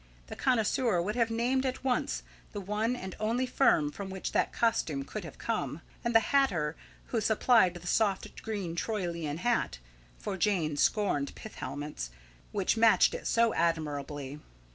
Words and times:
A 0.31 0.35
connoisseur 0.35 0.99
would 0.99 1.15
have 1.15 1.29
named 1.29 1.63
at 1.63 1.83
once 1.83 2.23
the 2.53 2.59
one 2.59 2.95
and 2.95 3.15
only 3.19 3.45
firm 3.45 3.91
from 3.91 4.09
which 4.09 4.31
that 4.31 4.51
costume 4.51 5.03
could 5.05 5.23
have 5.23 5.37
come, 5.37 5.81
and 6.03 6.15
the 6.15 6.21
hatter 6.33 6.75
who 7.09 7.21
supplied 7.21 7.75
the 7.75 7.85
soft 7.85 8.41
green 8.41 8.75
Tyrolian 8.75 9.37
hat 9.37 9.77
for 10.17 10.37
Jane 10.37 10.75
scorned 10.75 11.35
pith 11.35 11.53
helmets 11.57 12.09
which 12.51 12.77
matched 12.77 13.13
it 13.13 13.27
so 13.27 13.53
admirably. 13.53 14.39